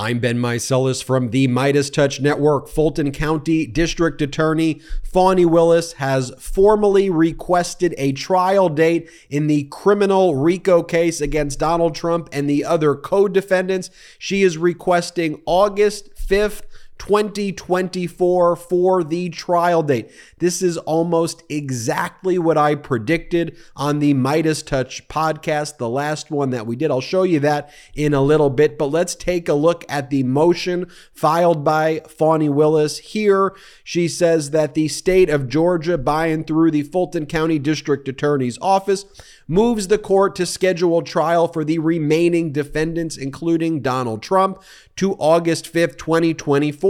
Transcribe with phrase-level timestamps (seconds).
[0.00, 2.68] I'm Ben Meiselas from the MeidasTouch Network.
[2.68, 10.36] Fulton County District Attorney Fani Willis has formally requested a trial date in the criminal
[10.36, 13.90] RICO case against Donald Trump and the other co defendants.
[14.18, 16.62] She is requesting August 5th
[17.00, 20.10] 2024 for the trial date.
[20.38, 26.66] This is almost exactly what I predicted on the MeidasTouch podcast, the last one that
[26.66, 26.90] we did.
[26.90, 30.22] I'll show you that in a little bit, but let's take a look at the
[30.24, 32.98] motion filed by Fani Willis.
[32.98, 38.06] Here, she says that the state of Georgia, by and through the Fulton County District
[38.08, 39.06] Attorney's Office,
[39.48, 44.62] moves the court to schedule trial for the remaining defendants, including Donald Trump,
[44.96, 46.89] to August 5th, 2024.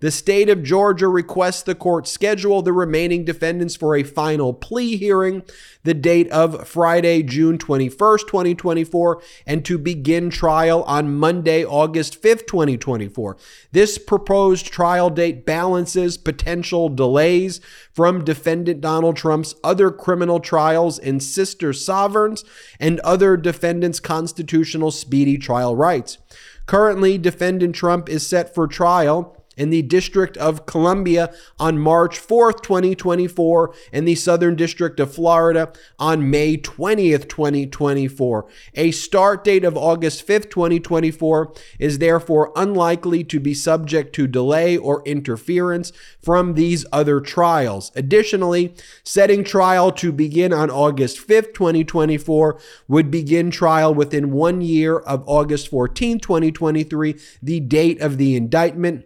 [0.00, 4.96] The state of Georgia requests the court schedule the remaining defendants for a final plea
[4.96, 5.42] hearing,
[5.82, 12.46] the date of Friday, June 21st, 2024, and to begin trial on Monday, August 5th,
[12.46, 13.36] 2024.
[13.72, 17.60] This proposed trial date balances potential delays
[17.92, 22.44] from defendant Donald Trump's other criminal trials in sister sovereigns
[22.78, 26.18] and other defendants' constitutional speedy trial rights.
[26.66, 32.62] Currently, defendant Trump is set for trial in the District of Columbia on March 4th,
[32.62, 38.46] 2024, and the Southern District of Florida on May 20th, 2024.
[38.76, 44.78] A start date of August 5th, 2024 is therefore unlikely to be subject to delay
[44.78, 47.92] or interference from these other trials.
[47.94, 55.00] Additionally, setting trial to begin on August 5th, 2024 would begin trial within one year
[55.00, 59.04] of August 14th, 2023, the date of the indictment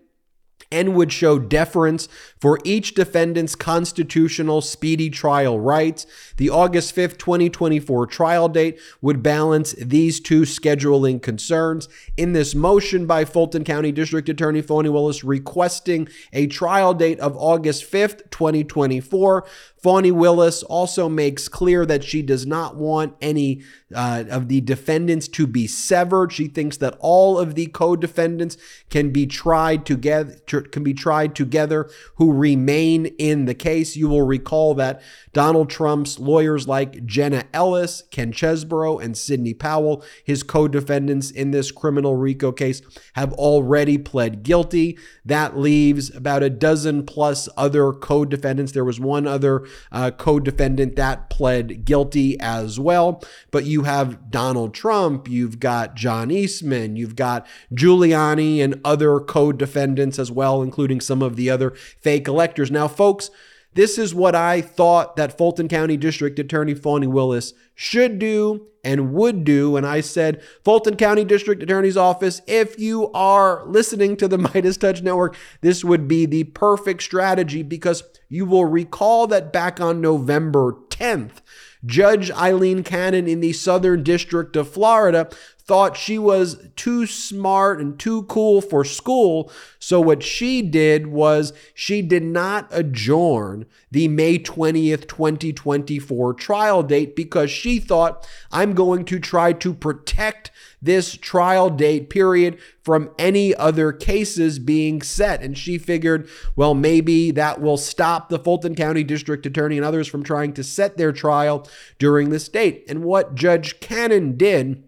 [0.74, 2.08] and would show deference
[2.40, 6.04] for each defendant's constitutional speedy trial rights.
[6.36, 11.88] The August 5th, 2024 trial date would balance these two scheduling concerns.
[12.16, 17.36] In this motion by Fulton County District Attorney Fani Willis requesting a trial date of
[17.36, 19.46] August 5th, 2024,
[19.84, 23.62] Fani Willis also makes clear that she does not want any
[23.94, 26.32] uh, of the defendants to be severed.
[26.32, 28.56] She thinks that all of the co-defendants
[28.88, 30.36] can be tried together
[30.72, 33.96] can be tried together who remain in the case.
[33.96, 35.02] You will recall that
[35.32, 41.72] Donald Trump's lawyers like Jenna Ellis, Ken Chesebro, and Sidney Powell, his co-defendants in this
[41.72, 42.82] criminal RICO case,
[43.14, 44.98] have already pled guilty.
[45.24, 48.72] That leaves about a dozen plus other co-defendants.
[48.72, 53.22] There was one other uh, co-defendant that pled guilty as well.
[53.50, 60.18] But you have Donald Trump, you've got John Eastman, you've got Giuliani and other co-defendants
[60.18, 61.70] as well, including some of the other
[62.00, 62.70] fake electors.
[62.70, 63.30] Now, folks,
[63.74, 69.12] this is what I thought that Fulton County District Attorney Fani Willis should do and
[69.12, 69.76] would do.
[69.76, 75.02] And I said, Fulton County District Attorney's Office, if you are listening to the MeidasTouch
[75.02, 80.76] Network, this would be the perfect strategy because you will recall that back on November
[80.90, 81.40] 10th,
[81.84, 85.28] Judge Eileen Cannon in the Southern District of Florida
[85.66, 89.50] thought she was too smart and too cool for school.
[89.78, 97.16] So, what she did was she did not adjourn the May 20th, 2024 trial date
[97.16, 100.50] because she thought, I'm going to try to protect
[100.82, 105.42] this trial date period from any other cases being set.
[105.42, 110.08] And she figured, well, maybe that will stop the Fulton County District Attorney and others
[110.08, 111.66] from trying to set their trial
[111.98, 112.84] during this date.
[112.86, 114.84] And what Judge Cannon did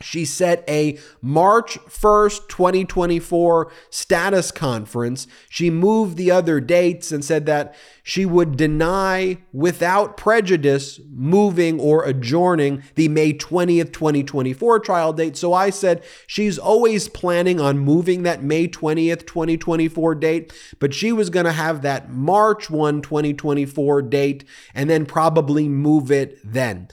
[0.00, 5.26] she set a March 1st, 2024 status conference.
[5.48, 12.04] She moved the other dates and said that she would deny without prejudice moving or
[12.04, 15.36] adjourning the May 20th, 2024 trial date.
[15.36, 21.10] So I said she's always planning on moving that May 20th, 2024 date, but she
[21.10, 26.88] was going to have that March 1, 2024 date and then probably move it then.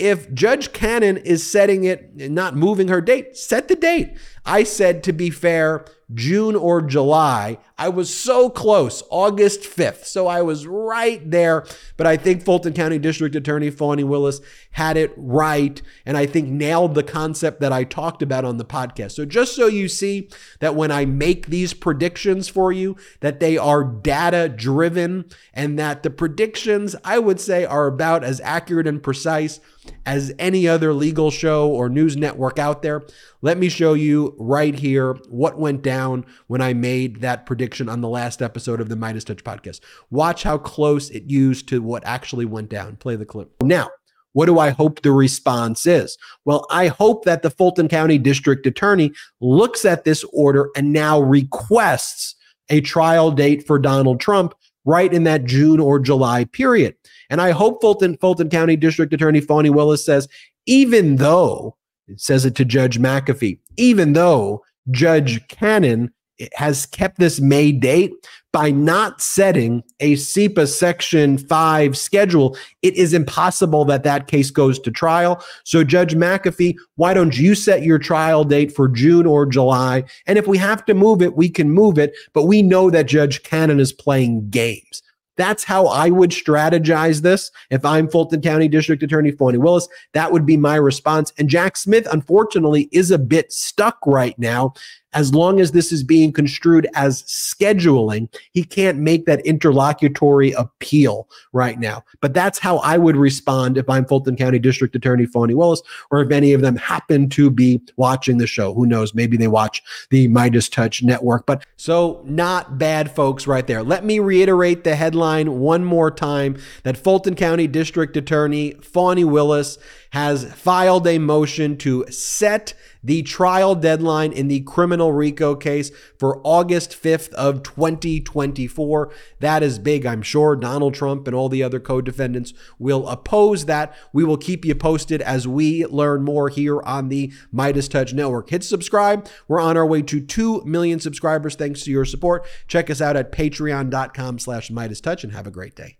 [0.00, 4.16] if Judge Cannon is setting it, and not moving her date, set the date.
[4.46, 5.84] I said, to be fair,
[6.14, 7.58] June or July.
[7.78, 10.04] I was so close, August 5th.
[10.04, 11.64] So I was right there.
[11.96, 14.40] But I think Fulton County District Attorney Fani Willis
[14.72, 15.80] had it right.
[16.04, 19.12] And I think nailed the concept that I talked about on the podcast.
[19.12, 23.56] So just so you see that when I make these predictions for you, that they
[23.56, 29.02] are data driven and that the predictions I would say are about as accurate and
[29.02, 29.60] precise
[30.04, 33.02] as any other legal show or news network out there.
[33.42, 35.99] Let me show you right here what went down
[36.46, 39.80] when I made that prediction on the last episode of the MeidasTouch podcast.
[40.10, 42.96] Watch how close it used to what actually went down.
[42.96, 43.50] Play the clip.
[43.62, 43.88] Now,
[44.32, 46.16] what do I hope the response is?
[46.44, 51.20] Well, I hope that the Fulton County District Attorney looks at this order and now
[51.20, 52.36] requests
[52.68, 54.54] a trial date for Donald Trump
[54.84, 56.94] right in that June or July period.
[57.28, 60.28] And I hope Fulton, Fulton County District Attorney Fani Willis says,
[60.66, 61.76] even though,
[62.06, 66.12] it says it to Judge McAfee, even though Judge Cannon
[66.54, 68.12] has kept this May date,
[68.52, 74.78] by not setting a CIPA Section 5 schedule, it is impossible that that case goes
[74.80, 75.44] to trial.
[75.64, 80.04] So, Judge McAfee, why don't you set your trial date for June or July?
[80.26, 82.12] And if we have to move it, we can move it.
[82.32, 85.02] But we know that Judge Cannon is playing games.
[85.40, 87.50] That's how I would strategize this.
[87.70, 91.32] If I'm Fulton County District Attorney Fani Willis, that would be my response.
[91.38, 94.74] And Jack Smith, unfortunately, is a bit stuck right now
[95.12, 101.28] as long as this is being construed as scheduling, he can't make that interlocutory appeal
[101.52, 102.04] right now.
[102.20, 106.20] But that's how I would respond if I'm Fulton County District Attorney Fani Willis, or
[106.20, 108.74] if any of them happen to be watching the show.
[108.74, 109.14] Who knows?
[109.14, 111.46] Maybe they watch the MeidasTouch network.
[111.46, 113.82] But so not bad, folks, right there.
[113.82, 119.78] Let me reiterate the headline one more time that Fulton County District Attorney Fani Willis
[120.10, 126.40] has filed a motion to set the trial deadline in the criminal RICO case for
[126.44, 129.12] August 5th of 2024.
[129.40, 130.04] That is big.
[130.04, 133.94] I'm sure Donald Trump and all the other co-defendants will oppose that.
[134.12, 138.50] We will keep you posted as we learn more here on the MeidasTouch Network.
[138.50, 139.28] Hit subscribe.
[139.48, 142.46] We're on our way to 2 million subscribers thanks to your support.
[142.68, 145.99] Check us out at patreon.com slash MeidasTouch and have a great day.